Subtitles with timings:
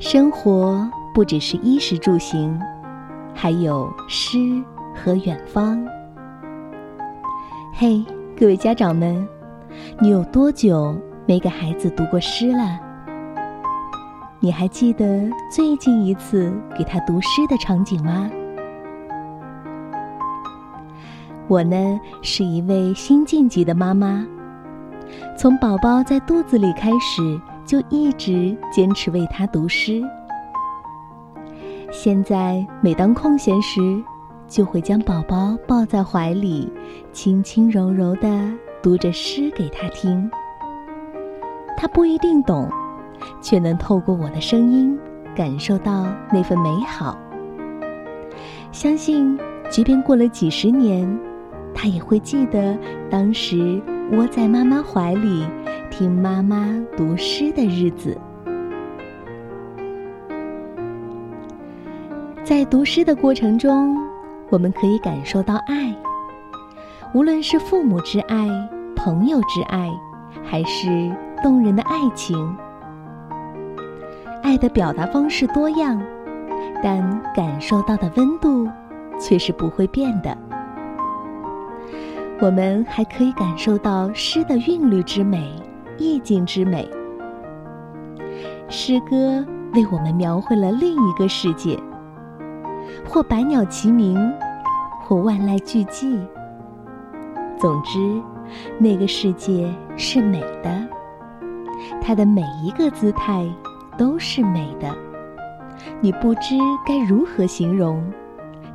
[0.00, 2.58] 生活不只是衣食住行，
[3.34, 4.38] 还有诗
[4.94, 5.78] 和远方。
[7.74, 8.02] 嘿，
[8.34, 9.28] 各位家长们，
[10.00, 12.80] 你有多久没给孩子读过诗了？
[14.40, 18.30] 你还记得最近一次给他读诗的场景吗？
[21.46, 24.26] 我呢，是一位新晋级的妈妈，
[25.36, 27.38] 从宝宝在肚子里开始。
[27.70, 30.02] 就一直坚持为他读诗。
[31.92, 33.80] 现在每当空闲时，
[34.48, 36.68] 就会将宝宝抱在怀里，
[37.12, 38.28] 轻轻柔柔的
[38.82, 40.28] 读着诗给他听。
[41.76, 42.68] 他不一定懂，
[43.40, 44.98] 却能透过我的声音
[45.36, 47.16] 感受到那份美好。
[48.72, 49.38] 相信，
[49.70, 51.08] 即便过了几十年，
[51.72, 52.76] 他也会记得
[53.08, 55.46] 当时窝在妈妈怀里。
[56.00, 58.18] 听妈妈读诗的日子，
[62.42, 63.94] 在读诗的过程中，
[64.48, 65.94] 我们可以感受到爱。
[67.12, 68.48] 无论是父母之爱、
[68.96, 69.90] 朋友之爱，
[70.42, 72.56] 还是动人的爱情，
[74.42, 76.02] 爱的表达方式多样，
[76.82, 78.66] 但感受到的温度
[79.18, 80.34] 却是不会变的。
[82.40, 85.62] 我们还可以感受到诗的韵律之美。
[86.00, 86.88] 意境之美，
[88.70, 91.78] 诗歌为我们描绘了另一个世界，
[93.06, 94.18] 或百鸟齐鸣，
[95.02, 96.18] 或万籁俱寂。
[97.58, 97.98] 总之，
[98.78, 100.88] 那个世界是美的，
[102.00, 103.46] 它的每一个姿态
[103.98, 104.96] 都是美的。
[106.00, 106.56] 你不知
[106.86, 108.02] 该如何形容，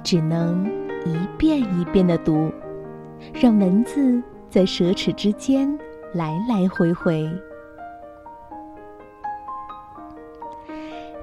[0.03, 0.63] 只能
[1.05, 2.51] 一遍一遍的读，
[3.33, 5.75] 让文字在舌齿之间。
[6.15, 7.29] 来来回回。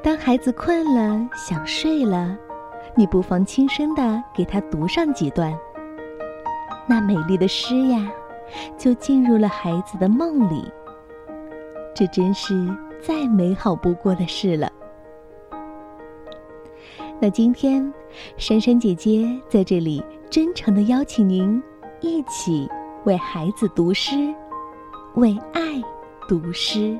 [0.03, 2.37] 当孩子困了、想睡了，
[2.95, 5.59] 你不妨轻声的给他读上几段。
[6.87, 8.13] 那美丽的诗呀，
[8.77, 10.71] 就进入了孩子的梦里。
[11.95, 12.55] 这真是
[13.01, 14.71] 再美好不过的事了。
[17.19, 17.91] 那今天，
[18.37, 21.63] 珊珊姐姐在这里真诚的邀请您，
[22.01, 22.69] 一起
[23.05, 24.35] 为孩子读诗。
[25.15, 25.81] 为爱
[26.27, 26.99] 读诗。